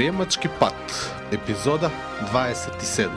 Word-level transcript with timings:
Предприемачки 0.00 0.48
пат, 0.60 1.12
епизода 1.32 1.90
27. 2.32 3.10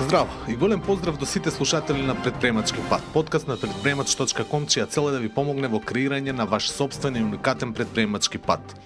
Здраво 0.00 0.28
и 0.48 0.54
голем 0.56 0.80
поздрав 0.80 1.16
до 1.16 1.26
сите 1.26 1.50
слушатели 1.50 2.02
на 2.02 2.22
Предприемачки 2.22 2.80
пат, 2.90 3.02
подкаст 3.12 3.48
на 3.48 3.56
предприемач.ком, 3.56 4.68
чија 4.68 4.88
цел 4.88 5.08
е 5.08 5.16
да 5.16 5.18
ви 5.24 5.32
помогне 5.32 5.72
во 5.72 5.80
креирање 5.80 6.36
на 6.36 6.44
ваш 6.44 6.68
собствен 6.68 7.16
и 7.16 7.24
уникатен 7.24 7.72
предприемачки 7.72 8.36
пат. 8.38 8.76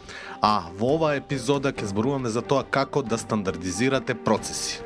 А 0.40 0.70
во 0.78 0.94
оваа 0.94 1.18
епизода 1.18 1.74
ќе 1.74 1.90
зборуваме 1.90 2.30
за 2.30 2.38
тоа 2.38 2.62
како 2.62 3.02
да 3.02 3.18
стандардизирате 3.18 4.14
процеси. 4.14 4.85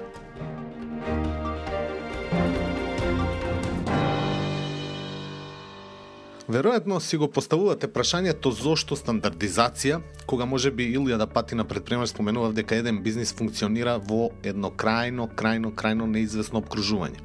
Веројатно 6.51 6.97
си 6.99 7.15
го 7.15 7.29
поставувате 7.31 7.87
прашањето 7.87 8.51
зошто 8.51 8.97
стандардизација, 8.99 10.01
кога 10.27 10.49
може 10.51 10.73
би 10.75 10.89
илјада 10.99 11.29
пати 11.31 11.55
на 11.55 11.63
предприемач 11.65 12.11
споменував 12.11 12.57
дека 12.57 12.75
еден 12.75 12.99
бизнис 13.05 13.31
функционира 13.39 13.93
во 14.03 14.33
едно 14.43 14.73
крајно, 14.75 15.29
крајно, 15.31 15.71
крајно 15.71 16.09
неизвестно 16.11 16.59
обкружување. 16.59 17.23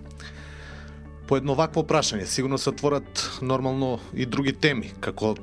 По 1.25 1.39
едно 1.41 1.55
вакво 1.57 1.81
прашање 1.81 2.27
сигурно 2.29 2.59
се 2.61 2.69
отворат 2.69 3.23
нормално 3.41 3.97
и 4.13 4.29
други 4.29 4.53
теми, 4.53 4.93
како 5.01 5.33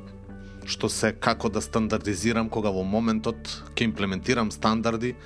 што 0.63 0.87
се 0.87 1.11
како 1.11 1.51
да 1.51 1.59
стандардизирам 1.59 2.53
кога 2.55 2.71
во 2.71 2.87
моментот 2.87 3.51
ќе 3.75 3.89
имплементирам 3.91 4.55
стандарди, 4.55 5.17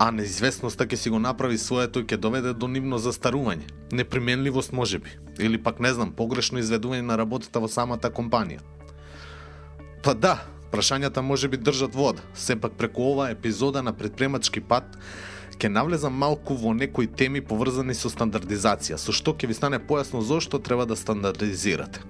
а 0.00 0.08
неизвестноста 0.16 0.86
ќе 0.88 0.96
си 0.96 1.10
го 1.12 1.18
направи 1.20 1.58
своето 1.60 2.00
и 2.00 2.06
ќе 2.08 2.16
доведе 2.16 2.54
до 2.56 2.68
нивно 2.72 2.96
застарување. 2.98 3.66
Неприменливост 3.92 4.72
може 4.72 4.98
би, 4.98 5.10
или 5.38 5.58
пак 5.60 5.80
не 5.80 5.92
знам, 5.92 6.14
погрешно 6.16 6.56
изведување 6.58 7.04
на 7.04 7.18
работата 7.20 7.60
во 7.60 7.68
самата 7.68 8.08
компанија. 8.08 8.64
Па 10.02 10.14
да, 10.16 10.38
прашањата 10.72 11.20
може 11.20 11.50
би 11.52 11.60
држат 11.60 11.94
вода. 11.94 12.24
Сепак 12.34 12.78
преку 12.80 13.10
оваа 13.10 13.34
епизода 13.34 13.82
на 13.82 13.92
предпремачки 13.92 14.64
пат 14.64 14.96
ќе 15.60 15.68
навлезам 15.68 16.16
малку 16.16 16.56
во 16.56 16.72
некои 16.72 17.04
теми 17.04 17.44
поврзани 17.44 17.92
со 17.94 18.08
стандардизација, 18.08 18.96
со 18.96 19.12
што 19.12 19.36
ќе 19.36 19.52
ви 19.52 19.58
стане 19.58 19.84
појасно 19.84 20.24
зошто 20.24 20.62
треба 20.64 20.88
да 20.88 20.96
стандардизирате. 20.96 22.00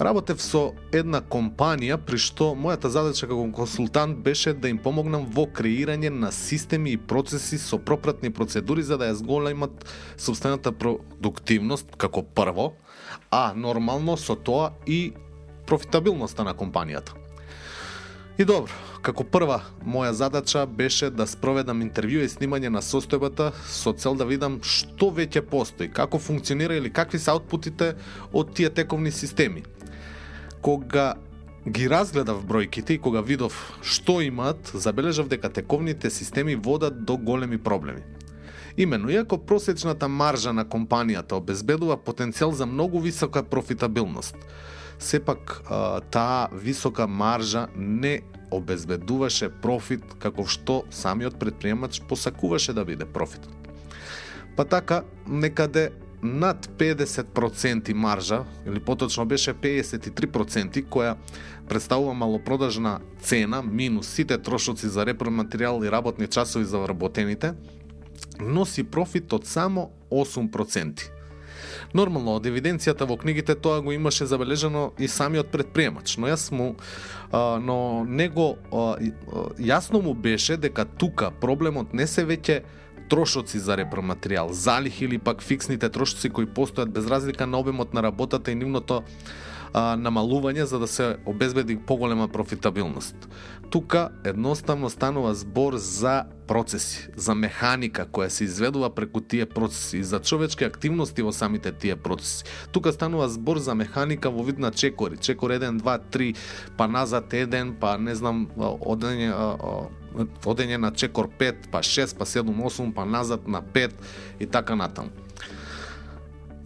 Работев 0.00 0.40
со 0.42 0.72
една 0.90 1.20
компанија 1.22 2.00
при 2.02 2.18
што 2.18 2.48
мојата 2.58 2.90
задача 2.90 3.28
како 3.30 3.44
консултант 3.54 4.18
беше 4.26 4.50
да 4.52 4.66
им 4.68 4.80
помогнам 4.82 5.28
во 5.30 5.44
креирање 5.46 6.10
на 6.10 6.32
системи 6.34 6.96
и 6.96 6.98
процеси 6.98 7.60
со 7.62 7.78
пропратни 7.78 8.32
процедури 8.34 8.82
за 8.82 8.98
да 8.98 9.12
ја 9.12 9.20
зголемат 9.20 9.84
собствената 10.18 10.72
продуктивност 10.72 11.94
како 11.96 12.24
прво, 12.26 12.72
а 13.30 13.52
нормално 13.54 14.16
со 14.16 14.34
тоа 14.34 14.72
и 14.86 15.12
профитабилноста 15.66 16.42
на 16.42 16.54
компанијата. 16.54 17.14
И 18.34 18.42
добро, 18.42 18.74
како 18.98 19.22
прва 19.22 19.60
моја 19.86 20.10
задача 20.10 20.64
беше 20.66 21.06
да 21.14 21.22
спроведам 21.30 21.84
интервју 21.86 22.24
и 22.24 22.32
снимање 22.32 22.72
на 22.74 22.82
состојбата 22.82 23.52
со 23.70 23.92
цел 23.94 24.18
да 24.18 24.26
видам 24.26 24.58
што 24.58 25.12
веќе 25.14 25.44
постои, 25.46 25.86
како 25.86 26.18
функционира 26.18 26.74
или 26.74 26.90
какви 26.90 27.22
се 27.22 27.30
аутпутите 27.30 27.92
од 28.32 28.50
тие 28.58 28.74
тековни 28.74 29.14
системи 29.14 29.62
кога 30.64 31.14
ги 31.68 31.88
разгледав 31.92 32.44
бројките 32.48 32.96
и 32.96 33.00
кога 33.00 33.20
видов 33.20 33.52
што 33.84 34.22
имаат, 34.24 34.72
забележав 34.72 35.28
дека 35.28 35.50
тековните 35.52 36.10
системи 36.10 36.56
водат 36.56 37.04
до 37.04 37.16
големи 37.16 37.58
проблеми. 37.58 38.00
Имено, 38.76 39.10
иако 39.12 39.38
просечната 39.38 40.08
маржа 40.08 40.52
на 40.52 40.64
компанијата 40.64 41.36
обезбедува 41.36 41.96
потенцијал 42.00 42.50
за 42.56 42.66
многу 42.66 43.00
висока 43.00 43.42
профитабилност, 43.42 44.36
сепак 44.98 45.60
таа 46.10 46.48
висока 46.52 47.06
маржа 47.06 47.66
не 47.76 48.22
обезбедуваше 48.50 49.50
профит 49.62 50.16
како 50.18 50.46
што 50.48 50.84
самиот 50.90 51.36
предприемач 51.38 52.00
посакуваше 52.08 52.72
да 52.72 52.84
биде 52.84 53.04
профит. 53.04 53.44
Па 54.56 54.64
така, 54.64 55.02
некаде 55.26 55.90
над 56.24 56.66
50% 56.78 57.94
маржа, 57.94 58.44
или 58.66 58.80
поточно 58.80 59.26
беше 59.26 59.54
53%, 59.54 60.84
која 60.88 61.16
представува 61.68 62.14
малопродажна 62.14 63.00
цена 63.20 63.62
минус 63.62 64.08
сите 64.08 64.38
трошоци 64.38 64.88
за 64.88 65.04
репроматеријал 65.04 65.84
и 65.84 65.90
работни 65.90 66.26
часови 66.26 66.64
за 66.64 66.78
вработените, 66.78 67.54
носи 68.40 68.84
профит 68.84 69.32
од 69.32 69.46
само 69.46 69.90
8%. 70.10 71.10
Нормално, 71.94 72.38
од 72.38 72.46
евиденцијата 72.48 73.06
во 73.06 73.16
книгите 73.20 73.54
тоа 73.54 73.82
го 73.84 73.92
имаше 73.92 74.26
забележано 74.26 74.92
и 74.98 75.08
самиот 75.08 75.52
предприемач, 75.52 76.16
но 76.16 76.28
јас 76.32 76.50
му 76.52 76.74
а, 77.30 77.60
но 77.60 78.04
него 78.08 78.56
а, 78.72 78.96
јасно 79.60 80.00
му 80.02 80.14
беше 80.14 80.56
дека 80.56 80.84
тука 80.84 81.30
проблемот 81.30 81.92
не 81.92 82.06
се 82.06 82.24
веќе 82.24 82.62
трошоци 83.08 83.58
за 83.58 83.76
репроматеријал, 83.76 84.52
залих 84.52 85.00
или 85.02 85.18
пак 85.18 85.42
фиксните 85.42 85.88
трошоци 85.88 86.30
кои 86.30 86.46
постојат 86.46 86.92
без 86.92 87.06
разлика 87.06 87.46
на 87.46 87.58
обемот 87.58 87.94
на 87.94 88.02
работата 88.02 88.52
и 88.52 88.54
нивното 88.54 89.02
а, 89.74 89.96
намалување 89.98 90.62
за 90.70 90.78
да 90.78 90.86
се 90.86 91.16
обезбеди 91.26 91.76
поголема 91.76 92.28
профитабилност. 92.28 93.28
Тука 93.70 94.08
едноставно 94.24 94.90
станува 94.90 95.34
збор 95.34 95.74
за 95.76 96.24
процеси, 96.46 97.08
за 97.16 97.34
механика 97.34 98.06
која 98.06 98.28
се 98.28 98.44
изведува 98.44 98.90
преку 98.94 99.20
тие 99.20 99.46
процеси 99.46 100.02
за 100.04 100.20
човечки 100.20 100.64
активности 100.64 101.22
во 101.22 101.32
самите 101.32 101.72
тие 101.72 101.96
процеси. 101.96 102.44
Тука 102.72 102.92
станува 102.92 103.28
збор 103.28 103.58
за 103.58 103.74
механика 103.74 104.30
во 104.30 104.44
вид 104.44 104.58
на 104.58 104.70
чекори, 104.70 105.16
чекор 105.16 105.50
1, 105.50 105.80
2, 105.82 105.98
3, 106.10 106.36
па 106.76 106.86
назад 106.86 107.32
1, 107.32 107.74
па 107.80 107.98
не 107.98 108.14
знам, 108.14 108.46
одење 108.56 109.32
одење 110.44 110.78
на 110.78 110.90
чекор 110.90 111.28
5, 111.38 111.68
па 111.70 111.82
6, 111.82 112.16
па 112.18 112.24
7, 112.24 112.54
8, 112.54 112.92
па 112.94 113.04
назад 113.04 113.48
на 113.48 113.62
5 113.62 113.90
и 114.40 114.46
така 114.46 114.74
натаму. 114.74 115.10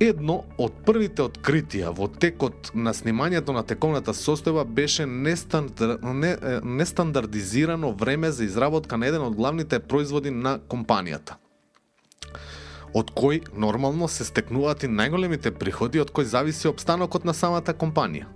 Едно 0.00 0.44
од 0.62 0.76
првите 0.86 1.24
откритија 1.26 1.90
во 1.90 2.06
текот 2.06 2.70
на 2.74 2.92
снимањето 2.94 3.50
на 3.50 3.64
тековната 3.66 4.14
состојба 4.14 4.62
беше 4.64 5.06
нестандар... 5.06 5.98
не... 6.14 6.36
нестандардизирано 6.62 7.92
време 7.92 8.30
за 8.30 8.44
изработка 8.44 8.96
на 8.96 9.06
еден 9.06 9.26
од 9.26 9.34
главните 9.34 9.80
производи 9.80 10.30
на 10.30 10.58
компанијата 10.58 11.40
од 12.94 13.10
кој 13.12 13.42
нормално 13.56 14.08
се 14.08 14.24
стекнуваат 14.24 14.84
и 14.84 14.88
најголемите 14.88 15.52
приходи 15.58 16.00
од 16.00 16.12
кој 16.14 16.24
зависи 16.24 16.68
обстанокот 16.68 17.24
на 17.24 17.34
самата 17.34 17.74
компанија. 17.74 18.26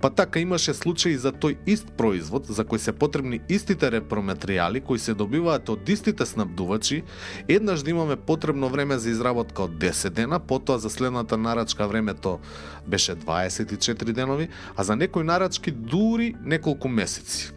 Па 0.00 0.10
така 0.10 0.40
имаше 0.40 0.74
случаи 0.74 1.16
за 1.16 1.32
тој 1.32 1.56
ист 1.66 1.92
производ 1.96 2.46
за 2.46 2.64
кој 2.64 2.76
се 2.76 2.92
потребни 2.92 3.40
истите 3.48 3.90
репроматеријали 3.90 4.80
кои 4.80 4.98
се 4.98 5.14
добиваат 5.14 5.68
од 5.68 5.88
истите 5.88 6.26
снабдувачи, 6.26 7.02
еднаш 7.48 7.82
да 7.82 7.90
имаме 7.90 8.16
потребно 8.16 8.68
време 8.68 8.98
за 8.98 9.10
изработка 9.10 9.62
од 9.62 9.78
10 9.78 10.10
дена, 10.10 10.40
потоа 10.40 10.78
за 10.78 10.90
следната 10.90 11.36
нарачка 11.36 11.88
времето 11.88 12.38
беше 12.86 13.16
24 13.16 14.12
денови, 14.12 14.48
а 14.76 14.84
за 14.84 14.96
некои 14.96 15.24
нарачки 15.24 15.70
дури 15.70 16.34
неколку 16.44 16.88
месеци 16.88 17.52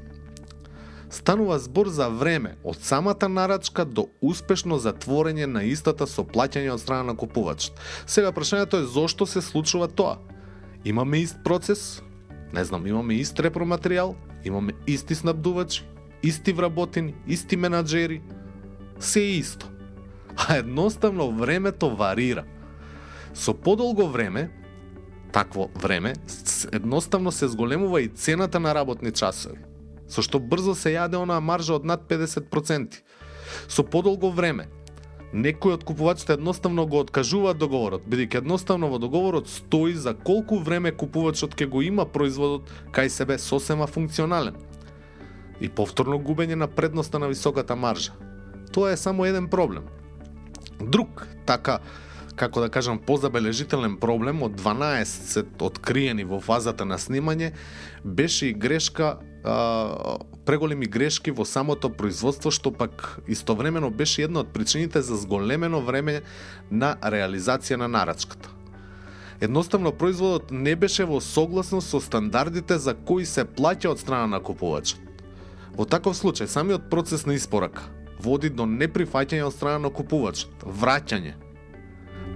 станува 1.13 1.59
збор 1.59 1.87
за 1.87 2.09
време 2.09 2.55
од 2.63 2.81
самата 2.81 3.29
нарачка 3.29 3.85
до 3.85 4.07
успешно 4.21 4.79
затворење 4.81 5.45
на 5.45 5.61
истата 5.69 6.07
со 6.09 6.25
плаќање 6.25 6.73
од 6.73 6.81
страна 6.81 7.13
на 7.13 7.15
купувачот. 7.17 7.77
Сега 8.09 8.33
прашањето 8.33 8.81
е 8.81 8.89
зошто 8.89 9.29
се 9.29 9.41
случува 9.41 9.87
тоа? 9.87 10.17
Имаме 10.85 11.21
ист 11.21 11.37
процес, 11.45 12.01
не 12.53 12.63
знам, 12.65 12.85
имаме 12.87 13.17
ист 13.17 13.39
репроматеријал, 13.41 14.15
имаме 14.45 14.73
исти 14.87 15.15
снабдувачи, 15.15 15.83
исти 16.23 16.53
вработени, 16.53 17.15
исти 17.27 17.57
менаджери, 17.57 18.21
се 18.99 19.19
е 19.19 19.29
исто. 19.37 19.69
А 20.37 20.57
едноставно 20.57 21.31
времето 21.31 21.95
варира. 21.95 22.43
Со 23.33 23.53
подолго 23.53 24.07
време, 24.07 24.49
такво 25.31 25.69
време, 25.81 26.13
едноставно 26.71 27.31
се 27.31 27.47
зголемува 27.47 28.01
и 28.01 28.07
цената 28.07 28.59
на 28.59 28.75
работни 28.75 29.11
часови, 29.11 29.57
со 30.07 30.21
што 30.21 30.37
брзо 30.39 30.77
се 30.77 30.93
јаде 30.93 31.17
онаа 31.17 31.41
маржа 31.41 31.73
од 31.73 31.85
над 31.85 32.05
50%. 32.05 33.01
Со 33.67 33.83
подолго 33.83 34.29
време, 34.29 34.69
некои 35.33 35.73
од 35.73 35.83
купувачите 35.83 36.33
едноставно 36.33 36.85
го 36.85 37.01
откажуваат 37.01 37.57
договорот, 37.57 38.05
бидејќи 38.07 38.43
едноставно 38.43 38.87
во 38.91 38.99
договорот 39.01 39.49
стои 39.49 39.95
за 39.97 40.13
колку 40.13 40.59
време 40.61 40.91
купувачот 40.91 41.57
ќе 41.57 41.67
го 41.67 41.81
има 41.81 42.05
производот 42.05 42.69
кај 42.93 43.09
себе 43.09 43.37
сосема 43.41 43.87
функционален. 43.87 44.55
И 45.59 45.69
повторно 45.69 46.19
губење 46.19 46.55
на 46.55 46.67
предноста 46.67 47.19
на 47.19 47.27
високата 47.27 47.75
маржа. 47.75 48.13
Тоа 48.73 48.93
е 48.93 48.97
само 48.97 49.25
еден 49.25 49.47
проблем. 49.49 49.89
Друг, 50.81 51.27
така, 51.45 51.79
како 52.35 52.61
да 52.61 52.69
кажам, 52.69 52.99
позабележителен 52.99 53.97
проблем 53.97 54.43
од 54.43 54.57
12 54.61 55.61
откриени 55.61 56.25
во 56.25 56.41
фазата 56.41 56.85
на 56.85 56.97
снимање 56.97 57.53
беше 58.03 58.51
и 58.51 58.53
грешка 58.53 59.17
а, 59.43 60.17
преголеми 60.45 60.85
грешки 60.85 61.31
во 61.31 61.45
самото 61.45 61.89
производство 61.89 62.51
што 62.51 62.71
пак 62.71 63.19
истовремено 63.27 63.89
беше 63.89 64.23
една 64.23 64.43
од 64.43 64.53
причините 64.53 65.01
за 65.01 65.17
зголемено 65.17 65.81
време 65.81 66.21
на 66.71 66.95
реализација 67.01 67.75
на 67.75 67.87
нарачката. 67.87 68.49
Едноставно 69.41 69.91
производот 69.91 70.51
не 70.51 70.75
беше 70.75 71.05
во 71.05 71.21
согласност 71.21 71.89
со 71.89 71.99
стандардите 71.99 72.77
за 72.77 72.93
кои 72.93 73.25
се 73.25 73.45
плаќа 73.45 73.91
од 73.91 73.99
страна 73.99 74.27
на 74.27 74.39
купувачот. 74.39 74.99
Во 75.73 75.85
таков 75.85 76.15
случај, 76.15 76.47
самиот 76.47 76.89
процес 76.89 77.25
на 77.25 77.33
испорака 77.33 77.83
води 78.23 78.49
до 78.49 78.65
неприфаќање 78.69 79.43
од 79.43 79.55
страна 79.55 79.87
на 79.87 79.91
купувачот, 79.91 80.63
враќање, 80.63 81.33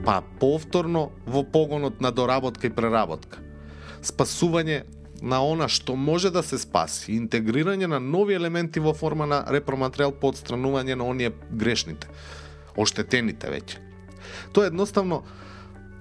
па 0.05 0.21
повторно 0.39 1.09
во 1.25 1.43
погонот 1.43 2.01
на 2.01 2.11
доработка 2.11 2.67
и 2.67 2.73
преработка, 2.73 3.39
спасување 4.03 4.83
на 5.21 5.41
она 5.41 5.67
што 5.67 5.95
може 5.95 6.31
да 6.31 6.43
се 6.43 6.59
спаси, 6.61 7.15
интегрирање 7.17 7.87
на 7.87 7.99
нови 7.99 8.35
елементи 8.37 8.79
во 8.79 8.93
форма 8.93 9.25
на 9.25 9.43
repроматеријал 9.49 10.13
по 10.13 10.31
отстранување 10.31 10.95
на 10.95 11.07
оние 11.07 11.31
грешните, 11.51 12.09
оштетените 12.77 13.49
веќе. 13.49 13.81
Тоа 14.53 14.67
едноставно 14.69 15.23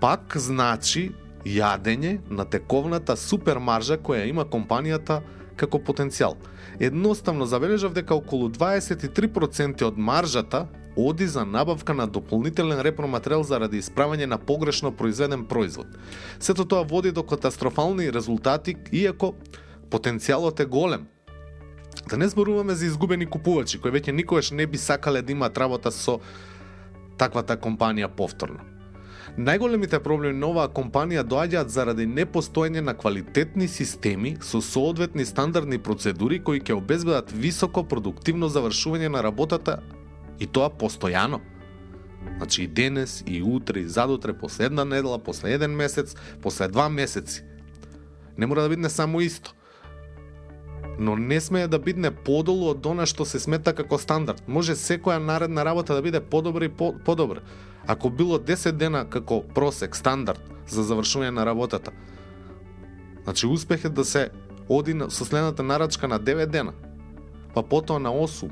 пак 0.01 0.37
значи 0.37 1.11
јадење 1.47 2.19
на 2.29 2.45
тековната 2.45 3.17
супермаржа 3.17 3.97
која 3.99 4.27
има 4.29 4.45
компанијата 4.45 5.21
како 5.57 5.79
потенцијал. 5.79 6.37
Едноставно 6.81 7.47
забележав 7.47 7.95
дека 7.97 8.15
околу 8.15 8.51
23% 8.53 9.85
од 9.87 9.97
маржата 9.97 10.67
оди 10.97 11.27
за 11.27 11.45
набавка 11.45 11.95
на 11.95 12.07
дополнителен 12.07 12.81
репроматеријал 12.81 13.43
заради 13.43 13.81
исправање 13.83 14.27
на 14.27 14.39
погрешно 14.39 14.93
произведен 14.93 15.45
производ. 15.45 15.87
Сето 16.41 16.65
тоа 16.65 16.83
води 16.83 17.13
до 17.13 17.23
катастрофални 17.23 18.13
резултати, 18.13 18.77
иако 18.93 19.35
потенцијалот 19.91 20.61
е 20.61 20.67
голем. 20.67 21.07
Да 22.09 22.17
не 22.17 22.29
зборуваме 22.29 22.75
за 22.75 22.87
изгубени 22.87 23.27
купувачи, 23.27 23.79
кои 23.79 23.91
веќе 23.91 24.13
никогаш 24.13 24.51
не 24.51 24.67
би 24.67 24.79
сакале 24.79 25.23
да 25.23 25.33
имаат 25.33 25.59
работа 25.59 25.91
со 25.91 26.21
таквата 27.19 27.57
компанија 27.57 28.09
повторно. 28.09 28.61
Најголемите 29.37 29.99
проблеми 30.01 30.39
на 30.39 30.49
оваа 30.49 30.71
компанија 30.73 31.25
доаѓаат 31.27 31.69
заради 31.69 32.07
непостоење 32.07 32.81
на 32.81 32.95
квалитетни 32.95 33.69
системи 33.69 34.37
со 34.41 34.63
соодветни 34.63 35.27
стандардни 35.29 35.79
процедури 35.79 36.39
кои 36.41 36.61
ќе 36.61 36.79
обезбедат 36.79 37.33
високо 37.33 37.83
продуктивно 37.85 38.49
завршување 38.49 39.11
на 39.13 39.23
работата 39.27 39.81
И 40.39 40.47
тоа 40.47 40.71
постојано. 40.71 41.41
Значи 42.37 42.63
и 42.63 42.67
денес, 42.67 43.23
и 43.27 43.43
утре, 43.43 43.81
и 43.81 43.89
задутре, 43.89 44.33
после 44.33 44.65
една 44.65 44.85
недела, 44.85 45.19
после 45.19 45.55
еден 45.55 45.77
месец, 45.77 46.17
после 46.43 46.69
два 46.69 46.89
месеци. 46.89 47.45
Не 48.39 48.47
мора 48.47 48.63
да 48.63 48.69
бидне 48.69 48.91
само 48.91 49.21
исто. 49.21 49.55
Но 50.99 51.17
не 51.17 51.41
смее 51.41 51.69
да 51.69 51.79
бидне 51.79 52.11
подолу 52.11 52.71
од 52.73 52.87
она 52.87 53.07
што 53.07 53.25
се 53.25 53.39
смета 53.41 53.75
како 53.77 53.99
стандард. 54.01 54.43
Може 54.49 54.77
секоја 54.77 55.19
наредна 55.21 55.65
работа 55.65 55.95
да 55.95 56.03
биде 56.03 56.21
подобра 56.21 56.65
и 56.65 56.69
по 56.69 56.95
подобра. 57.05 57.41
Ако 57.87 58.11
било 58.11 58.39
10 58.39 58.73
дена 58.73 59.05
како 59.05 59.43
просек, 59.43 59.97
стандард 59.97 60.41
за 60.69 60.83
завршување 60.83 61.31
на 61.31 61.47
работата, 61.47 61.93
значи 63.25 63.47
успех 63.47 63.85
е 63.85 63.89
да 63.89 64.05
се 64.05 64.31
оди 64.69 64.97
со 65.09 65.25
следната 65.25 65.63
нарачка 65.63 66.09
на 66.09 66.21
9 66.21 66.47
дена, 66.47 66.73
па 67.55 67.63
потоа 67.63 67.99
на 67.99 68.11
8, 68.11 68.51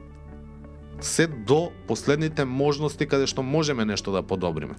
се 1.00 1.26
до 1.26 1.70
последните 1.88 2.44
можности 2.44 3.06
каде 3.06 3.26
што 3.26 3.42
можеме 3.42 3.84
нешто 3.84 4.12
да 4.12 4.22
подобриме. 4.22 4.74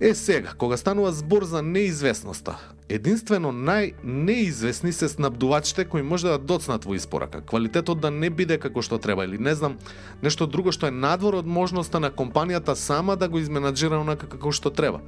Е 0.00 0.14
сега, 0.14 0.52
кога 0.58 0.76
станува 0.76 1.12
збор 1.12 1.44
за 1.44 1.62
неизвестноста, 1.62 2.58
единствено 2.88 3.52
најнеизвестни 3.52 4.90
се 4.90 5.08
снабдувачите 5.08 5.84
кои 5.84 6.02
може 6.02 6.28
да 6.28 6.38
доцнат 6.38 6.84
во 6.84 6.94
испорака, 6.94 7.40
квалитетот 7.40 8.00
да 8.00 8.10
не 8.10 8.30
биде 8.30 8.58
како 8.58 8.82
што 8.82 8.98
треба 8.98 9.24
или 9.24 9.38
не 9.38 9.54
знам, 9.54 9.78
нешто 10.22 10.46
друго 10.46 10.74
што 10.74 10.90
е 10.90 10.94
надвор 10.94 11.38
од 11.40 11.46
можноста 11.46 12.00
на 12.00 12.10
компанијата 12.10 12.74
сама 12.74 13.16
да 13.16 13.28
го 13.28 13.38
изменаджира 13.38 14.00
онака 14.02 14.26
како 14.26 14.52
што 14.52 14.70
треба. 14.70 15.00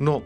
Но 0.00 0.22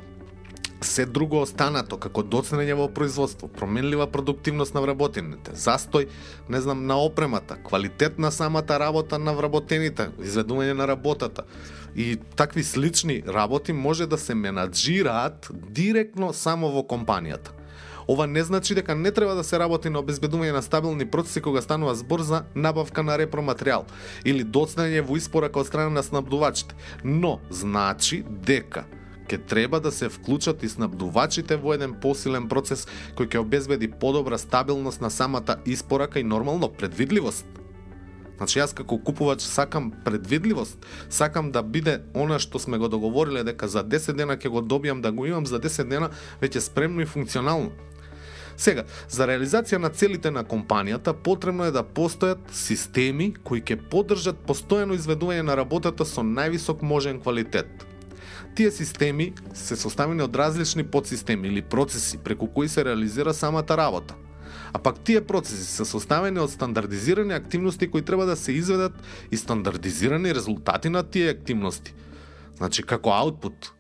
се 0.80 1.06
друго 1.06 1.40
останато, 1.42 1.96
како 2.00 2.22
доцнење 2.22 2.74
во 2.78 2.88
производство, 2.88 3.48
променлива 3.48 4.06
продуктивност 4.10 4.74
на 4.74 4.82
вработените, 4.84 5.54
застој, 5.56 6.08
не 6.48 6.60
знам, 6.60 6.86
на 6.86 6.98
опремата, 7.00 7.56
квалитет 7.64 8.18
на 8.18 8.30
самата 8.32 8.78
работа 8.80 9.18
на 9.18 9.34
вработените, 9.34 10.10
изведување 10.20 10.72
на 10.72 10.88
работата 10.88 11.44
и 11.96 12.16
такви 12.36 12.64
слични 12.64 13.22
работи 13.28 13.72
може 13.72 14.06
да 14.06 14.18
се 14.18 14.34
менаджираат 14.34 15.50
директно 15.52 16.32
само 16.32 16.72
во 16.72 16.82
компанијата. 16.82 17.54
Ова 18.08 18.26
не 18.26 18.44
значи 18.44 18.74
дека 18.74 18.94
не 18.94 19.10
треба 19.12 19.34
да 19.34 19.44
се 19.44 19.58
работи 19.58 19.88
на 19.88 20.02
обезбедување 20.02 20.52
на 20.52 20.62
стабилни 20.62 21.06
процеси 21.08 21.40
кога 21.40 21.62
станува 21.62 21.94
збор 21.94 22.20
за 22.20 22.44
набавка 22.54 23.02
на 23.02 23.16
репроматеријал 23.16 23.86
или 24.24 24.44
доцнење 24.44 25.00
во 25.00 25.16
испорака 25.16 25.60
од 25.60 25.70
страна 25.70 25.88
на 25.90 26.02
снабдувачите, 26.02 26.74
но 27.04 27.38
значи 27.50 28.24
дека 28.28 28.84
ќе 29.28 29.40
треба 29.46 29.80
да 29.80 29.92
се 29.92 30.08
вклучат 30.08 30.62
и 30.62 30.68
снабдувачите 30.68 31.56
во 31.56 31.74
еден 31.74 31.94
посилен 32.00 32.48
процес 32.48 32.86
кој 33.18 33.28
ќе 33.28 33.42
обезбеди 33.42 33.88
подобра 33.88 34.38
стабилност 34.38 35.00
на 35.00 35.10
самата 35.10 35.58
испорака 35.66 36.20
и 36.20 36.24
нормално 36.24 36.68
предвидливост. 36.68 37.46
Значи 38.36 38.58
јас 38.58 38.74
како 38.74 38.98
купувач 38.98 39.44
сакам 39.46 39.92
предвидливост, 40.04 40.78
сакам 41.08 41.52
да 41.54 41.62
биде 41.62 42.00
она 42.14 42.38
што 42.42 42.58
сме 42.58 42.78
го 42.78 42.88
договориле 42.88 43.44
дека 43.44 43.68
за 43.68 43.84
10 43.84 44.18
дена 44.18 44.36
ќе 44.36 44.50
го 44.50 44.62
добијам 44.62 45.00
да 45.00 45.12
го 45.12 45.26
имам 45.26 45.46
за 45.46 45.60
10 45.60 45.88
дена 45.88 46.10
веќе 46.42 46.58
спремно 46.58 47.00
и 47.00 47.06
функционално. 47.06 47.70
Сега, 48.56 48.84
за 49.10 49.26
реализација 49.26 49.78
на 49.82 49.90
целите 49.90 50.30
на 50.30 50.44
компанијата 50.44 51.12
потребно 51.12 51.64
е 51.64 51.74
да 51.74 51.82
постојат 51.82 52.52
системи 52.52 53.32
кои 53.34 53.62
ќе 53.62 53.78
поддржат 53.90 54.46
постојано 54.46 54.94
изведување 54.98 55.42
на 55.42 55.56
работата 55.58 56.06
со 56.06 56.22
највисок 56.22 56.82
можен 56.82 57.20
квалитет 57.22 57.86
Тие 58.54 58.70
системи 58.70 59.32
се 59.54 59.76
составени 59.76 60.22
од 60.22 60.36
различни 60.36 60.84
подсистеми 60.84 61.48
или 61.48 61.62
процеси 61.62 62.18
преку 62.18 62.46
кои 62.46 62.68
се 62.68 62.84
реализира 62.84 63.34
самата 63.34 63.76
работа. 63.76 64.14
А 64.72 64.78
пак 64.78 64.98
тие 64.98 65.20
процеси 65.20 65.64
се 65.64 65.84
составени 65.84 66.38
од 66.38 66.50
стандардизирани 66.50 67.34
активности 67.34 67.90
кои 67.90 68.02
треба 68.02 68.26
да 68.26 68.36
се 68.36 68.52
изведат 68.52 68.92
и 69.30 69.36
стандардизирани 69.36 70.34
резултати 70.34 70.88
на 70.88 71.02
тие 71.02 71.30
активности. 71.30 71.94
Значи 72.56 72.82
како 72.82 73.10
аутпут. 73.10 73.72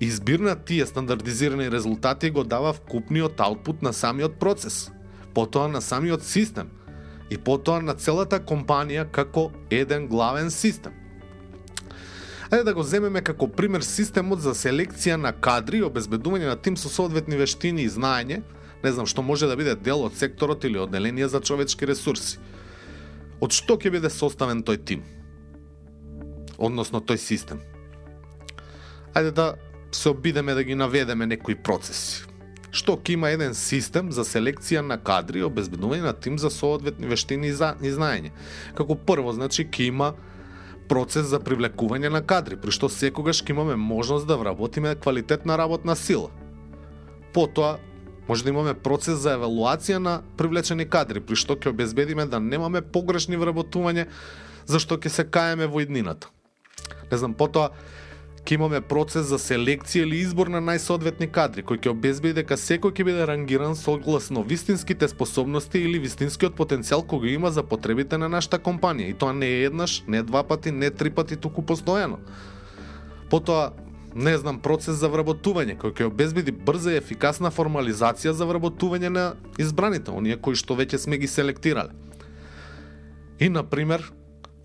Избир 0.00 0.40
на 0.40 0.56
тие 0.56 0.86
стандардизирани 0.86 1.70
резултати 1.70 2.30
го 2.30 2.44
дава 2.44 2.72
вкупниот 2.72 3.40
аутпут 3.40 3.82
на 3.82 3.92
самиот 3.92 4.38
процес, 4.38 4.90
потоа 5.34 5.68
на 5.68 5.80
самиот 5.80 6.24
систем 6.24 6.70
и 7.30 7.38
потоа 7.38 7.80
на 7.82 7.94
целата 7.94 8.38
компанија 8.40 9.06
како 9.10 9.50
еден 9.70 10.06
главен 10.08 10.50
систем. 10.50 10.92
Ајде 12.50 12.62
да 12.64 12.74
го 12.74 12.82
земеме 12.82 13.22
како 13.26 13.48
пример 13.50 13.82
системот 13.82 14.40
за 14.44 14.52
селекција 14.54 15.16
на 15.18 15.32
кадри 15.32 15.80
и 15.80 15.86
обезбедување 15.86 16.46
на 16.46 16.56
тим 16.56 16.76
со 16.78 16.90
соодветни 16.92 17.36
вештини 17.36 17.82
и 17.82 17.90
знаење, 17.90 18.42
не 18.84 18.92
знам 18.92 19.08
што 19.10 19.22
може 19.26 19.48
да 19.50 19.56
биде 19.58 19.74
дел 19.74 20.04
од 20.06 20.14
секторот 20.14 20.64
или 20.64 20.78
одделение 20.78 21.26
за 21.28 21.40
човечки 21.40 21.88
ресурси. 21.90 22.38
Од 23.42 23.52
што 23.56 23.74
ќе 23.74 23.90
биде 23.90 24.10
составен 24.10 24.62
тој 24.62 24.78
тим? 24.86 25.02
Односно 26.58 27.02
тој 27.02 27.18
систем. 27.18 27.58
Ајде 29.16 29.34
да 29.34 29.48
се 29.90 30.14
обидеме 30.14 30.54
да 30.54 30.62
ги 30.62 30.74
наведеме 30.78 31.26
некои 31.26 31.58
процеси. 31.58 32.22
Што 32.70 32.94
ќе 32.94 33.16
има 33.16 33.32
еден 33.34 33.58
систем 33.58 34.12
за 34.12 34.22
селекција 34.22 34.84
на 34.86 35.00
кадри 35.02 35.42
и 35.42 35.48
обезбедување 35.48 36.06
на 36.06 36.12
тим 36.14 36.38
за 36.38 36.50
соодветни 36.50 37.10
вештини 37.10 37.48
и, 37.48 37.92
знаење. 37.92 38.30
Како 38.78 38.94
прво, 38.94 39.32
значи, 39.32 39.64
ќе 39.64 39.90
има 39.90 40.14
процес 40.88 41.26
за 41.26 41.40
привлекување 41.42 42.10
на 42.12 42.22
кадри, 42.22 42.56
при 42.56 42.74
што 42.74 42.88
секогаш 42.92 43.42
ќе 43.42 43.54
имаме 43.54 43.76
можност 43.76 44.26
да 44.26 44.36
вработиме 44.36 44.94
квалитетна 44.94 45.58
работна 45.58 45.96
сила. 45.96 46.30
Потоа, 47.32 47.76
може 48.28 48.44
да 48.44 48.50
имаме 48.50 48.74
процес 48.74 49.18
за 49.22 49.36
евалуација 49.36 49.98
на 49.98 50.22
привлечени 50.36 50.88
кадри, 50.88 51.20
при 51.20 51.36
што 51.36 51.56
ќе 51.56 51.70
обезбедиме 51.74 52.26
да 52.26 52.40
немаме 52.40 52.82
погрешни 52.82 53.38
вработување, 53.38 54.06
зашто 54.66 54.98
ќе 54.98 55.08
се 55.08 55.24
каеме 55.24 55.66
во 55.66 55.82
иднината. 55.84 56.30
Не 57.10 57.18
знам, 57.18 57.34
потоа, 57.34 57.70
ќе 58.46 58.54
имаме 58.54 58.78
процес 58.80 59.26
за 59.26 59.38
селекција 59.42 60.04
или 60.06 60.20
избор 60.22 60.48
на 60.52 60.60
најсоодветни 60.62 61.26
кадри, 61.32 61.64
кој 61.66 61.80
ќе 61.82 61.90
обезбеди 61.90 62.38
дека 62.38 62.54
секој 62.54 62.92
ќе 62.94 63.06
биде 63.08 63.24
рангиран 63.26 63.74
согласно 63.76 64.44
вистинските 64.46 65.08
способности 65.10 65.82
или 65.82 65.98
вистинскиот 66.04 66.54
потенцијал 66.54 67.02
кој 67.02 67.24
го 67.24 67.32
има 67.32 67.50
за 67.50 67.64
потребите 67.66 68.18
на 68.18 68.28
нашата 68.30 68.60
компанија. 68.62 69.10
И 69.10 69.18
тоа 69.18 69.34
не 69.34 69.48
е 69.50 69.64
еднаш, 69.66 70.04
не 70.06 70.22
два 70.22 70.44
пати, 70.46 70.70
не 70.70 70.90
три 70.90 71.10
пати, 71.10 71.36
туку 71.36 71.66
постојано. 71.66 72.20
Потоа, 73.30 73.72
не 74.14 74.36
знам, 74.38 74.60
процес 74.62 75.00
за 75.02 75.10
вработување, 75.10 75.74
кој 75.82 75.96
ќе 75.98 76.06
обезбеди 76.06 76.54
брза 76.54 76.94
и 76.94 77.00
ефикасна 77.02 77.50
формализација 77.50 78.30
за 78.30 78.46
вработување 78.46 79.10
на 79.10 79.24
избраните, 79.58 80.14
оние 80.14 80.38
кои 80.38 80.54
што 80.54 80.78
веќе 80.78 81.02
сме 81.02 81.18
ги 81.18 81.26
селектирале. 81.26 81.90
И, 83.40 83.50
на 83.50 83.66
пример, 83.66 84.06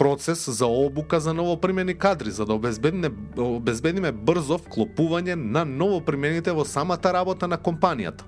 процес 0.01 0.49
за 0.49 0.65
обука 0.65 1.19
за 1.19 1.33
новопримени 1.33 1.93
кадри, 1.93 2.31
за 2.31 2.45
да 2.45 2.53
обезбедиме, 2.53 3.11
обезбедиме 3.37 4.09
брзо 4.11 4.57
вклопување 4.57 5.35
на 5.37 5.61
новопримените 5.65 6.55
во 6.57 6.65
самата 6.65 7.13
работа 7.13 7.45
на 7.47 7.59
компанијата. 7.61 8.25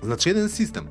Значи, 0.00 0.30
еден 0.30 0.48
систем, 0.48 0.88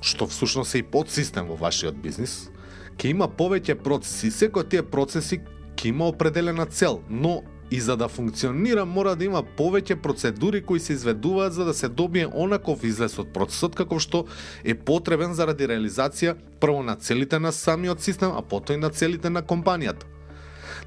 што 0.00 0.24
всушност 0.32 0.74
е 0.74 0.80
и 0.80 0.82
подсистем 0.82 1.50
во 1.52 1.58
вашиот 1.60 2.00
бизнис, 2.00 2.48
ќе 2.96 3.12
има 3.12 3.28
повеќе 3.28 3.76
процеси. 3.84 4.32
Секој 4.32 4.64
од 4.64 4.72
тие 4.72 4.82
процеси 4.82 5.42
ќе 5.76 5.92
има 5.92 6.08
определена 6.08 6.64
цел, 6.64 7.02
но 7.10 7.42
и 7.70 7.80
за 7.80 7.96
да 7.96 8.08
функционира 8.08 8.84
мора 8.84 9.14
да 9.16 9.24
има 9.24 9.42
повеќе 9.42 10.00
процедури 10.00 10.62
кои 10.64 10.80
се 10.80 10.92
изведуваат 10.92 11.52
за 11.52 11.64
да 11.64 11.74
се 11.74 11.88
добие 11.88 12.26
онаков 12.26 12.84
излез 12.84 13.18
од 13.18 13.32
процесот 13.32 13.76
како 13.76 13.98
што 14.00 14.24
е 14.64 14.74
потребен 14.74 15.34
заради 15.34 15.68
реализација 15.68 16.36
прво 16.60 16.82
на 16.82 16.96
целите 16.96 17.38
на 17.38 17.52
самиот 17.52 18.00
систем, 18.00 18.32
а 18.32 18.42
потоа 18.42 18.76
и 18.76 18.80
на 18.80 18.90
целите 18.90 19.30
на 19.30 19.42
компанијата. 19.42 20.08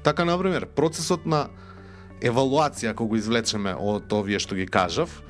Така, 0.02 0.24
например, 0.24 0.66
процесот 0.66 1.26
на 1.26 1.48
евалуација, 2.20 2.90
ако 2.90 3.06
го 3.06 3.16
извлечеме 3.16 3.74
од 3.78 4.12
овие 4.12 4.38
што 4.42 4.58
ги 4.58 4.66
кажав, 4.66 5.22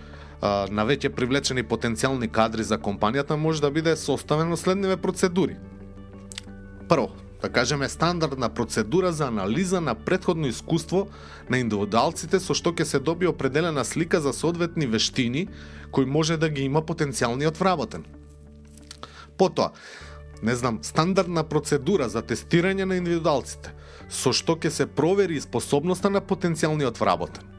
на 0.42 0.86
веќе 0.88 1.12
привлечени 1.14 1.62
потенцијални 1.62 2.30
кадри 2.32 2.64
за 2.64 2.78
компанијата 2.78 3.36
може 3.36 3.60
да 3.60 3.70
биде 3.70 3.96
составено 3.96 4.56
следниве 4.56 4.96
процедури. 4.96 5.56
Прво, 6.88 7.12
да 7.42 7.48
кажеме 7.48 7.88
стандардна 7.88 8.48
процедура 8.48 9.12
за 9.12 9.26
анализа 9.26 9.80
на 9.80 9.94
предходно 9.94 10.46
искуство 10.46 11.08
на 11.50 11.58
индивидуалците 11.58 12.38
со 12.40 12.54
што 12.54 12.70
ќе 12.70 12.86
се 12.86 13.02
доби 13.02 13.26
определена 13.26 13.84
слика 13.84 14.20
за 14.22 14.32
соодветни 14.32 14.86
вештини 14.86 15.48
кои 15.90 16.06
може 16.06 16.36
да 16.38 16.48
ги 16.48 16.62
има 16.62 16.82
потенцијалниот 16.82 17.58
вработен. 17.58 18.06
Потоа, 19.38 19.72
не 20.42 20.54
знам, 20.54 20.78
стандардна 20.82 21.42
процедура 21.44 22.08
за 22.08 22.22
тестирање 22.22 22.86
на 22.86 22.96
индивидуалците, 22.96 23.74
со 24.08 24.32
што 24.32 24.54
ќе 24.54 24.70
се 24.70 24.86
провери 24.86 25.40
способноста 25.40 26.10
на 26.10 26.22
потенцијалниот 26.22 26.98
вработен. 26.98 27.51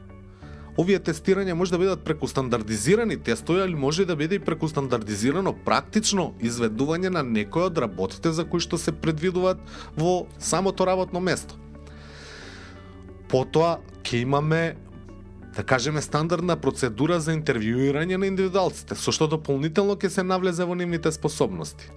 Овие 0.76 0.98
тестирања 0.98 1.54
може 1.54 1.70
да 1.70 1.78
бидат 1.78 2.04
преку 2.04 2.26
стандардизирани 2.28 3.16
тестови, 3.16 3.60
или 3.62 3.74
може 3.74 4.04
да 4.04 4.16
биде 4.16 4.34
и 4.34 4.42
преку 4.42 4.68
стандардизирано 4.68 5.54
практично 5.64 6.32
изведување 6.42 7.12
на 7.14 7.22
некој 7.22 7.70
од 7.70 7.78
работите 7.78 8.32
за 8.34 8.44
кои 8.44 8.60
што 8.60 8.78
се 8.78 8.92
предвидуваат 8.92 9.60
во 9.96 10.26
самото 10.38 10.86
работно 10.86 11.22
место. 11.22 11.54
Потоа 13.30 13.78
ќе 14.02 14.22
имаме 14.26 14.76
да 15.54 15.62
кажеме 15.62 16.02
стандардна 16.02 16.56
процедура 16.58 17.20
за 17.20 17.36
интервјуирање 17.38 18.18
на 18.18 18.26
индивидуалците, 18.26 18.98
со 18.98 19.14
што 19.14 19.30
дополнително 19.30 19.94
ќе 19.94 20.10
се 20.10 20.26
навлезе 20.26 20.66
во 20.66 20.74
нивните 20.74 21.12
способности 21.14 21.90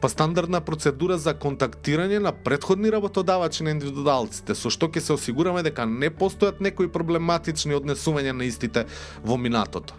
па 0.00 0.08
стандардна 0.08 0.60
процедура 0.60 1.18
за 1.18 1.34
контактирање 1.34 2.18
на 2.18 2.32
предходни 2.32 2.90
работодавачи 2.90 3.64
на 3.64 3.74
индивидуалците, 3.74 4.54
со 4.54 4.70
што 4.70 4.88
ќе 4.88 5.00
се 5.00 5.16
осигураме 5.16 5.62
дека 5.62 5.86
не 5.86 6.10
постојат 6.10 6.60
некои 6.60 6.90
проблематични 6.92 7.74
однесувања 7.78 8.32
на 8.32 8.44
истите 8.44 8.86
во 9.24 9.36
минатото. 9.36 9.94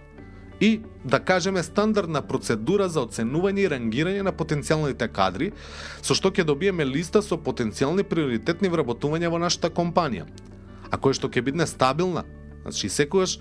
И, 0.59 0.81
да 1.03 1.19
кажеме, 1.19 1.63
стандардна 1.63 2.21
процедура 2.21 2.87
за 2.89 3.01
оценување 3.03 3.65
и 3.65 3.71
рангирање 3.71 4.21
на 4.23 4.31
потенцијалните 4.31 5.09
кадри, 5.11 5.51
со 6.01 6.15
што 6.15 6.31
ќе 6.31 6.45
добиеме 6.47 6.85
листа 6.85 7.21
со 7.21 7.35
потенцијални 7.35 8.05
приоритетни 8.07 8.71
вработувања 8.71 9.31
во 9.33 9.41
нашата 9.43 9.73
компанија. 9.73 10.23
А 10.91 10.95
кој 10.95 11.17
што 11.17 11.27
ќе 11.27 11.43
биде 11.43 11.67
стабилна, 11.67 12.23
значи 12.63 12.89
секогаш 12.89 13.39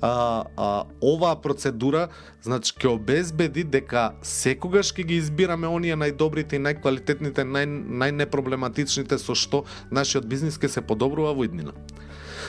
а, 0.00 0.44
а, 0.56 0.84
оваа 1.02 1.36
процедура 1.42 2.08
значи 2.42 2.74
ќе 2.78 2.94
обезбеди 2.94 3.64
дека 3.64 4.12
секогаш 4.22 4.92
ќе 4.94 5.06
ги 5.06 5.18
избираме 5.18 5.68
оние 5.68 5.96
најдобрите 5.98 6.58
и 6.58 6.62
најквалитетните, 6.62 7.44
нај, 7.44 7.66
најнепроблематичните 8.02 9.18
со 9.18 9.34
што 9.34 9.64
нашиот 9.90 10.26
бизнис 10.26 10.58
ќе 10.58 10.78
се 10.78 10.84
подобрува 10.86 11.34
во 11.34 11.48
иднина. 11.48 11.74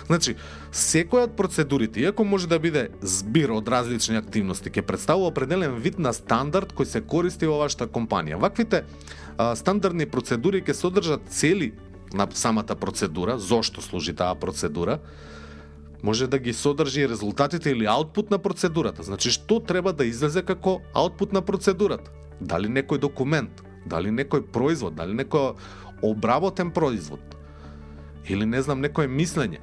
Значи, 0.05 0.35
секоја 0.71 1.27
од 1.27 1.35
процедурите, 1.37 2.01
иако 2.01 2.23
може 2.23 2.47
да 2.47 2.59
биде 2.59 2.89
збир 3.01 3.51
од 3.53 3.67
различни 3.69 4.17
активности, 4.17 4.71
ќе 4.71 4.85
представува 4.85 5.33
определен 5.33 5.75
вид 5.81 5.99
на 5.99 6.13
стандард 6.13 6.73
кој 6.77 6.87
се 6.89 7.01
користи 7.01 7.49
во 7.49 7.59
вашата 7.61 7.89
компанија. 7.89 8.39
Ваквите 8.39 8.85
а, 9.37 9.55
стандардни 9.55 10.05
процедури 10.09 10.61
ќе 10.61 10.77
содржат 10.77 11.27
цели 11.29 11.73
на 12.13 12.27
самата 12.33 12.75
процедура, 12.75 13.37
зошто 13.37 13.81
служи 13.81 14.13
таа 14.13 14.35
процедура, 14.35 14.99
може 16.03 16.27
да 16.27 16.39
ги 16.39 16.53
содржи 16.53 17.09
резултатите 17.09 17.69
или 17.69 17.85
аутпут 17.85 18.31
на 18.31 18.39
процедурата. 18.39 19.03
Значи, 19.03 19.31
што 19.31 19.59
треба 19.59 19.93
да 19.93 20.05
излезе 20.05 20.41
како 20.41 20.81
аутпут 20.93 21.33
на 21.33 21.41
процедурата? 21.41 22.11
Дали 22.41 22.67
некој 22.67 22.99
документ, 22.99 23.63
дали 23.85 24.09
некој 24.09 24.45
производ, 24.51 24.95
дали 24.95 25.13
некој 25.13 25.55
обработен 26.01 26.71
производ, 26.71 27.19
или 28.29 28.45
не 28.45 28.61
знам, 28.61 28.81
некое 28.81 29.07
мислење. 29.07 29.59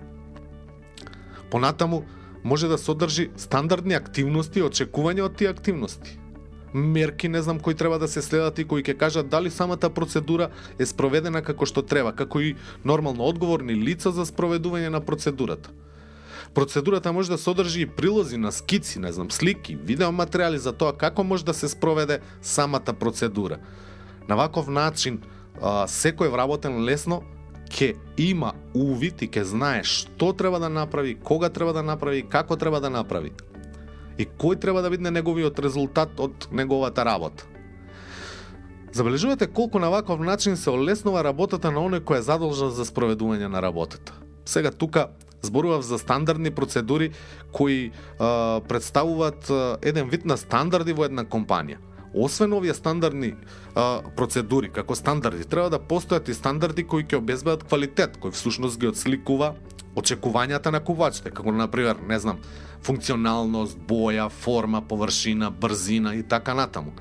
Понатаму, 1.51 2.05
може 2.45 2.69
да 2.69 2.79
содржи 2.79 3.31
стандардни 3.37 3.95
активности 3.95 4.61
и 4.61 4.67
очекување 4.67 5.25
од 5.25 5.37
тие 5.37 5.49
активности. 5.49 6.19
Мерки, 6.75 7.29
не 7.29 7.43
знам, 7.43 7.61
кои 7.61 7.75
треба 7.75 7.99
да 7.99 8.09
се 8.09 8.23
следат 8.23 8.59
и 8.59 8.65
кои 8.65 8.83
ќе 8.83 8.97
кажат 8.99 9.29
дали 9.33 9.51
самата 9.51 9.89
процедура 9.95 10.51
е 10.79 10.87
спроведена 10.87 11.41
како 11.43 11.67
што 11.67 11.83
треба, 11.83 12.13
како 12.13 12.41
и 12.41 12.57
нормално 12.85 13.25
одговорни 13.25 13.75
лица 13.75 14.13
за 14.13 14.27
спроведување 14.29 14.93
на 14.93 15.01
процедурата. 15.01 15.71
Процедурата 16.55 17.13
може 17.13 17.31
да 17.31 17.39
содржи 17.39 17.81
и 17.81 17.87
прилози 17.87 18.37
на 18.37 18.53
скици, 18.53 18.99
не 18.99 19.13
знам, 19.13 19.31
слики, 19.31 19.77
видеоматеријали 19.77 20.57
за 20.57 20.73
тоа 20.73 20.93
како 20.93 21.25
може 21.25 21.45
да 21.45 21.55
се 21.55 21.69
спроведе 21.69 22.21
самата 22.43 22.95
процедура. 22.99 23.59
На 24.29 24.37
ваков 24.37 24.69
начин, 24.69 25.23
секој 25.61 26.31
вработен 26.33 26.85
лесно 26.85 27.23
ќе 27.71 27.97
има 28.17 28.55
увид 28.75 29.23
и 29.23 29.29
ќе 29.29 29.43
знае 29.43 29.83
што 29.85 30.33
треба 30.33 30.59
да 30.59 30.69
направи, 30.69 31.15
кога 31.15 31.49
треба 31.49 31.73
да 31.73 31.83
направи, 31.83 32.23
како 32.23 32.57
треба 32.57 32.81
да 32.81 32.91
направи. 32.91 33.33
И 34.19 34.27
кој 34.27 34.61
треба 34.61 34.83
да 34.83 34.91
биде 34.91 35.11
неговиот 35.11 35.59
резултат 35.59 36.21
од 36.21 36.49
неговата 36.53 37.05
работа. 37.05 37.45
Забележувате 38.93 39.47
колку 39.47 39.79
на 39.79 39.91
ваков 39.91 40.21
начин 40.21 40.57
се 40.57 40.71
олеснува 40.71 41.21
работата 41.25 41.71
на 41.71 41.85
оној 41.85 42.01
кој 42.01 42.19
е 42.19 42.23
задолжен 42.23 42.71
за 42.71 42.87
спроведување 42.89 43.51
на 43.53 43.61
работата. 43.61 44.15
Сега 44.47 44.71
тука 44.71 45.11
зборував 45.47 45.83
за 45.83 45.99
стандардни 45.99 46.51
процедури 46.51 47.11
кои 47.53 47.91
а, 48.19 48.61
представуваат 48.69 49.51
а, 49.51 49.79
еден 49.83 50.11
вид 50.11 50.27
на 50.27 50.37
стандарди 50.37 50.93
во 50.93 51.07
една 51.07 51.25
компанија. 51.25 51.79
Освен 52.15 52.53
овие 52.53 52.75
стандардни 52.75 53.35
а, 53.75 54.03
процедури, 54.17 54.71
како 54.73 54.95
стандарди, 54.95 55.45
треба 55.45 55.71
да 55.71 55.79
постојат 55.79 56.29
и 56.29 56.35
стандарди 56.35 56.85
кои 56.85 57.05
ќе 57.05 57.21
обезбедат 57.21 57.67
квалитет, 57.69 58.19
кој 58.21 58.35
всушност 58.35 58.81
ги 58.81 58.89
отсликува 58.91 59.55
очекувањата 59.97 60.71
на 60.71 60.81
кувачите, 60.85 61.31
како 61.31 61.53
на 61.53 61.69
пример, 61.73 61.97
не 62.09 62.19
знам, 62.21 62.41
функционалност, 62.85 63.79
боја, 63.89 64.29
форма, 64.31 64.83
површина, 64.83 65.51
брзина 65.51 66.15
и 66.15 66.23
така 66.23 66.55
натаму. 66.55 66.93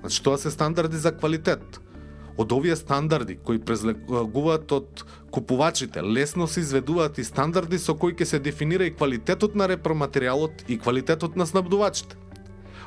Значи 0.00 0.22
тоа 0.22 0.38
се 0.38 0.50
стандарди 0.50 0.96
за 0.96 1.12
квалитет 1.16 1.80
од 2.36 2.52
овие 2.52 2.76
стандарди 2.76 3.36
кои 3.44 3.60
презлегуваат 3.60 4.72
од 4.72 5.04
купувачите, 5.30 6.02
лесно 6.02 6.46
се 6.46 6.60
изведуваат 6.60 7.18
и 7.18 7.24
стандарди 7.24 7.78
со 7.78 7.94
кои 7.94 8.14
ќе 8.14 8.24
се 8.24 8.38
дефинира 8.38 8.88
и 8.88 8.94
квалитетот 8.94 9.54
на 9.54 9.68
репроматеријалот 9.68 10.66
и 10.68 10.78
квалитетот 10.78 11.36
на 11.36 11.46
снабдувачите. 11.46 12.16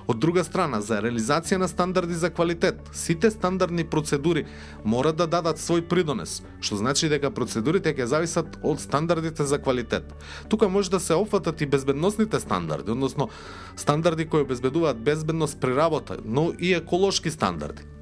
Од 0.08 0.20
друга 0.22 0.44
страна, 0.46 0.82
за 0.86 1.00
реализација 1.02 1.58
на 1.58 1.68
стандарди 1.68 2.14
за 2.14 2.30
квалитет, 2.30 2.78
сите 2.94 3.32
стандардни 3.32 3.84
процедури 3.90 4.46
мора 4.84 5.14
да 5.14 5.26
дадат 5.26 5.58
свој 5.58 5.82
придонес, 5.90 6.44
што 6.62 6.78
значи 6.78 7.10
дека 7.10 7.32
процедурите 7.34 7.96
ќе 7.98 8.06
зависат 8.06 8.60
од 8.62 8.84
стандардите 8.84 9.50
за 9.50 9.58
квалитет. 9.58 10.14
Тука 10.50 10.70
може 10.70 10.94
да 10.94 11.00
се 11.00 11.18
опфатат 11.18 11.62
и 11.62 11.66
безбедносните 11.66 12.40
стандарди, 12.40 12.92
односно 12.92 13.30
стандарди 13.76 14.30
кои 14.30 14.46
обезбедуваат 14.46 15.02
безбедност 15.02 15.60
при 15.60 15.76
работа, 15.76 16.18
но 16.26 16.52
и 16.60 16.74
еколошки 16.74 17.32
стандарди. 17.32 17.95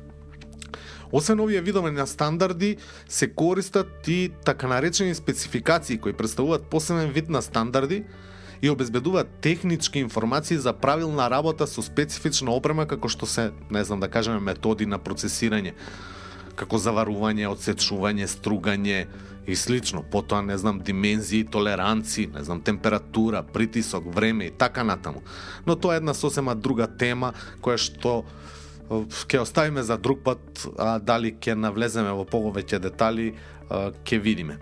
Освен 1.13 1.39
овие 1.39 1.61
видови 1.61 1.91
на 1.91 2.07
стандарди, 2.07 2.77
се 3.09 3.27
користат 3.29 4.07
и 4.07 4.31
така 4.45 4.67
наречени 4.67 5.15
спецификации 5.15 5.97
кои 5.97 6.13
представуваат 6.13 6.65
посебен 6.65 7.09
вид 7.09 7.29
на 7.29 7.41
стандарди 7.41 8.03
и 8.61 8.69
обезбедуваат 8.69 9.27
технички 9.41 9.99
информации 9.99 10.57
за 10.57 10.73
правилна 10.73 11.29
работа 11.29 11.67
со 11.67 11.83
специфична 11.85 12.49
опрема 12.55 12.87
како 12.89 13.11
што 13.11 13.29
се, 13.29 13.51
не 13.69 13.83
знам 13.83 13.99
да 13.99 14.09
кажеме, 14.09 14.39
методи 14.39 14.89
на 14.89 14.97
процесирање, 14.97 15.75
како 16.55 16.79
заварување, 16.81 17.45
отсечување, 17.45 18.25
стругање 18.25 19.05
и 19.45 19.55
слично. 19.55 20.01
Потоа, 20.01 20.41
не 20.41 20.57
знам, 20.57 20.79
димензии, 20.79 21.43
толеранци, 21.43 22.25
не 22.33 22.43
знам, 22.43 22.61
температура, 22.61 23.43
притисок, 23.43 24.07
време 24.15 24.49
и 24.49 24.51
така 24.51 24.83
натаму. 24.83 25.21
Но 25.65 25.75
тоа 25.75 25.93
е 25.93 26.01
една 26.01 26.13
сосема 26.13 26.55
друга 26.55 26.87
тема 26.87 27.33
која 27.61 27.77
што 27.77 28.23
ќе 28.89 29.41
оставиме 29.41 29.83
за 29.83 29.97
друг 29.97 30.23
пат, 30.23 30.67
а 30.77 30.99
дали 30.99 31.33
ќе 31.33 31.55
навлеземе 31.55 32.11
во 32.11 32.25
повеќе 32.25 32.79
детали, 32.79 33.33
ќе 33.69 34.19
видиме. 34.19 34.59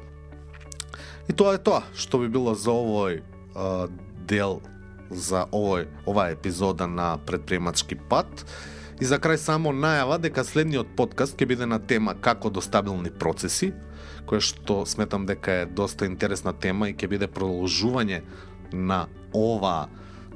И 1.29 1.33
тоа 1.33 1.55
е 1.55 1.63
тоа 1.63 1.83
што 1.95 2.21
би 2.21 2.27
било 2.27 2.55
за 2.55 2.71
овој 2.71 3.21
дел 4.27 4.61
за 5.11 5.45
овој 5.51 5.87
оваа 6.07 6.31
епизода 6.31 6.87
на 6.87 7.17
предприемачки 7.25 7.95
пат. 7.95 8.45
И 9.01 9.05
за 9.05 9.17
крај 9.17 9.39
само 9.41 9.73
најава 9.73 10.19
дека 10.21 10.43
следниот 10.45 10.93
подкаст 10.95 11.35
ќе 11.35 11.47
биде 11.49 11.65
на 11.65 11.79
тема 11.79 12.13
како 12.13 12.49
до 12.53 12.61
стабилни 12.61 13.09
процеси, 13.09 13.71
кое 14.29 14.39
што 14.39 14.85
сметам 14.85 15.25
дека 15.25 15.63
е 15.63 15.65
доста 15.65 16.05
интересна 16.05 16.53
тема 16.53 16.89
и 16.89 16.93
ќе 16.95 17.09
биде 17.09 17.27
продолжување 17.27 18.21
на 18.71 19.07
оваа 19.33 19.89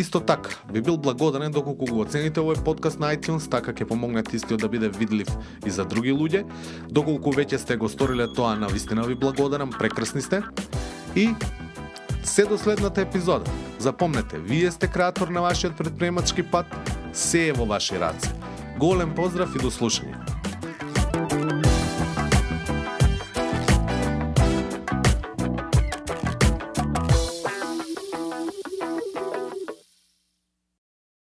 Исто 0.00 0.22
така, 0.24 0.48
би 0.72 0.80
бил 0.80 0.96
благодарен 0.96 1.52
доколку 1.52 1.84
го 1.84 2.00
оцените 2.00 2.40
овој 2.40 2.62
подкаст 2.64 2.96
на 2.96 3.10
iTunes, 3.12 3.50
така 3.52 3.74
ќе 3.76 3.84
помогнете 3.84 4.32
истиот 4.36 4.64
да 4.64 4.68
биде 4.72 4.88
видлив 4.88 5.28
и 5.66 5.70
за 5.70 5.84
други 5.84 6.14
луѓе. 6.16 6.46
Доколку 6.88 7.34
веќе 7.36 7.60
сте 7.60 7.76
го 7.76 7.84
сториле 7.88 8.32
тоа, 8.32 8.54
на 8.56 8.72
вистина 8.72 9.04
ви 9.04 9.14
благодарам, 9.14 9.68
прекрасни 9.68 10.22
сте. 10.22 10.40
И 11.14 11.34
се 12.24 12.46
до 12.46 12.56
следната 12.56 13.04
епизода. 13.04 13.44
Запомнете, 13.78 14.38
вие 14.38 14.70
сте 14.70 14.88
креатор 14.88 15.28
на 15.28 15.44
вашиот 15.44 15.76
предприемачки 15.76 16.42
пат, 16.42 16.66
се 17.12 17.48
е 17.48 17.52
во 17.52 17.66
ваши 17.66 18.00
раце. 18.00 18.32
Голем 18.78 19.12
поздрав 19.12 19.52
и 19.52 19.58
до 19.58 19.68
слушање. 19.68 20.25